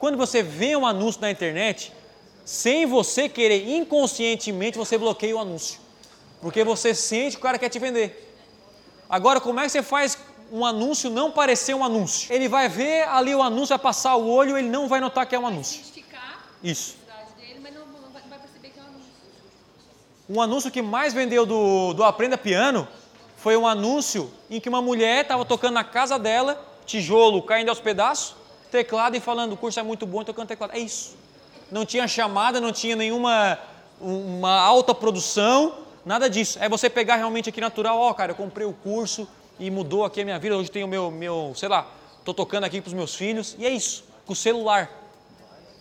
Quando 0.00 0.16
você 0.16 0.44
vê 0.44 0.76
um 0.76 0.86
anúncio 0.86 1.20
na 1.20 1.28
internet, 1.28 1.92
sem 2.44 2.86
você 2.86 3.28
querer, 3.28 3.68
inconscientemente 3.68 4.78
você 4.78 4.96
bloqueia 4.96 5.34
o 5.34 5.40
anúncio. 5.40 5.80
Porque 6.40 6.62
você 6.62 6.94
sente 6.94 7.32
que 7.32 7.40
o 7.40 7.42
cara 7.42 7.58
quer 7.58 7.68
te 7.68 7.80
vender. 7.80 8.32
Agora, 9.10 9.40
como 9.40 9.58
é 9.58 9.64
que 9.64 9.70
você 9.70 9.82
faz 9.82 10.16
um 10.52 10.64
anúncio 10.64 11.10
não 11.10 11.32
parecer 11.32 11.74
um 11.74 11.82
anúncio? 11.82 12.32
Ele 12.32 12.48
vai 12.48 12.68
ver 12.68 13.08
ali 13.08 13.34
o 13.34 13.42
anúncio, 13.42 13.70
vai 13.70 13.78
passar 13.80 14.14
o 14.14 14.28
olho, 14.28 14.56
ele 14.56 14.68
não 14.68 14.86
vai 14.86 15.00
notar 15.00 15.26
que 15.26 15.34
é 15.34 15.38
um 15.38 15.48
anúncio. 15.48 15.80
identificar 15.80 16.46
Isso. 16.62 16.94
a 17.10 17.14
identidade 17.24 17.48
dele, 17.48 17.60
mas 17.60 17.74
não, 17.74 17.84
não 17.86 18.10
vai, 18.12 18.22
não 18.22 18.28
vai 18.28 18.38
perceber 18.38 18.68
que 18.68 18.78
é 18.78 18.82
um 18.84 18.86
anúncio. 18.86 19.10
Um 20.30 20.40
anúncio 20.40 20.70
que 20.70 20.80
mais 20.80 21.12
vendeu 21.12 21.44
do, 21.44 21.92
do 21.92 22.04
Aprenda 22.04 22.38
Piano 22.38 22.86
foi 23.36 23.56
um 23.56 23.66
anúncio 23.66 24.32
em 24.48 24.60
que 24.60 24.68
uma 24.68 24.80
mulher 24.80 25.22
estava 25.22 25.44
tocando 25.44 25.74
na 25.74 25.82
casa 25.82 26.20
dela, 26.20 26.64
tijolo 26.86 27.42
caindo 27.42 27.70
aos 27.70 27.80
pedaços, 27.80 28.37
teclado 28.70 29.16
e 29.16 29.20
falando: 29.20 29.52
o 29.52 29.56
curso 29.56 29.78
é 29.80 29.82
muito 29.82 30.06
bom, 30.06 30.24
tocando 30.24 30.48
teclado. 30.48 30.74
É 30.74 30.78
isso. 30.78 31.16
Não 31.70 31.84
tinha 31.84 32.06
chamada, 32.08 32.60
não 32.60 32.72
tinha 32.72 32.96
nenhuma 32.96 33.58
uma 34.00 34.60
alta 34.60 34.94
produção, 34.94 35.74
nada 36.04 36.30
disso. 36.30 36.58
É 36.60 36.68
você 36.68 36.88
pegar 36.88 37.16
realmente 37.16 37.48
aqui 37.48 37.60
natural: 37.60 37.98
ó, 37.98 38.12
cara, 38.14 38.32
eu 38.32 38.36
comprei 38.36 38.66
o 38.66 38.72
curso 38.72 39.28
e 39.58 39.70
mudou 39.70 40.04
aqui 40.04 40.20
a 40.20 40.24
minha 40.24 40.38
vida. 40.38 40.56
Hoje 40.56 40.70
tenho 40.70 40.86
o 40.86 40.88
meu, 40.88 41.10
meu, 41.10 41.52
sei 41.56 41.68
lá, 41.68 41.86
estou 42.18 42.32
tocando 42.32 42.64
aqui 42.64 42.80
para 42.80 42.88
os 42.88 42.94
meus 42.94 43.14
filhos. 43.14 43.56
E 43.58 43.66
é 43.66 43.70
isso, 43.70 44.04
com 44.26 44.32
o 44.32 44.36
celular. 44.36 44.90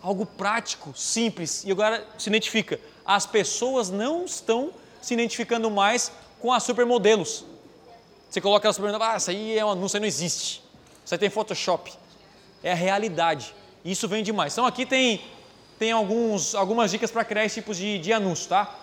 Algo 0.01 0.25
prático, 0.25 0.93
simples. 0.95 1.63
E 1.65 1.71
agora 1.71 2.05
se 2.17 2.29
identifica. 2.29 2.79
As 3.05 3.25
pessoas 3.25 3.89
não 3.89 4.25
estão 4.25 4.71
se 5.01 5.13
identificando 5.13 5.69
mais 5.71 6.11
com 6.39 6.51
as 6.51 6.63
supermodelos. 6.63 7.45
Você 8.29 8.41
coloca 8.41 8.67
elas 8.67 8.75
supermodelos, 8.75 9.13
ah, 9.13 9.17
isso 9.17 9.29
aí 9.29 9.57
é 9.57 9.65
um 9.65 9.69
anúncio, 9.69 9.99
não 9.99 10.07
existe. 10.07 10.61
Aí 11.09 11.17
tem 11.17 11.29
Photoshop. 11.29 11.93
É 12.63 12.71
a 12.71 12.75
realidade. 12.75 13.53
Isso 13.83 14.07
vem 14.07 14.23
demais. 14.23 14.53
Então 14.53 14.65
aqui 14.65 14.85
tem, 14.85 15.21
tem 15.79 15.91
alguns, 15.91 16.55
algumas 16.55 16.91
dicas 16.91 17.11
para 17.11 17.23
criar 17.23 17.45
esse 17.45 17.55
tipo 17.55 17.73
de, 17.73 17.99
de 17.99 18.11
anúncio, 18.11 18.49
tá? 18.49 18.75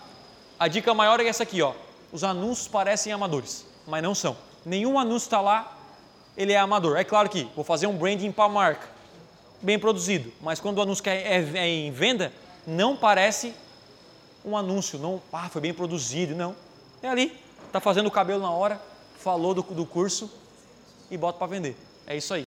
A 0.58 0.68
dica 0.68 0.94
maior 0.94 1.20
é 1.20 1.26
essa 1.26 1.42
aqui, 1.42 1.60
ó. 1.60 1.74
Os 2.12 2.22
anúncios 2.22 2.68
parecem 2.68 3.12
amadores, 3.12 3.66
mas 3.86 4.02
não 4.02 4.14
são. 4.14 4.36
Nenhum 4.64 4.98
anúncio 4.98 5.26
está 5.26 5.40
lá, 5.40 5.76
ele 6.36 6.52
é 6.52 6.58
amador. 6.58 6.96
É 6.96 7.04
claro 7.04 7.28
que 7.28 7.48
vou 7.54 7.64
fazer 7.64 7.86
um 7.86 7.96
branding 7.96 8.30
para 8.30 8.44
a 8.44 8.48
marca, 8.48 8.88
bem 9.60 9.78
produzido, 9.78 10.32
mas 10.40 10.60
quando 10.60 10.78
o 10.78 10.82
anúncio 10.82 11.02
é, 11.08 11.38
é- 11.38 11.58
é 11.58 11.68
em 11.68 11.90
venda, 11.90 12.32
não 12.66 12.96
parece 12.96 13.54
um 14.44 14.56
anúncio, 14.56 14.98
não, 14.98 15.20
ah, 15.32 15.48
foi 15.48 15.60
bem 15.60 15.74
produzido, 15.74 16.34
não. 16.34 16.54
É 17.02 17.08
ali, 17.08 17.36
tá 17.72 17.80
fazendo 17.80 18.06
o 18.06 18.10
cabelo 18.10 18.42
na 18.42 18.50
hora, 18.50 18.80
falou 19.18 19.52
do, 19.54 19.62
do 19.62 19.84
curso 19.84 20.30
e 21.10 21.16
bota 21.16 21.38
para 21.38 21.46
vender. 21.48 21.76
É 22.06 22.16
isso 22.16 22.32
aí. 22.32 22.44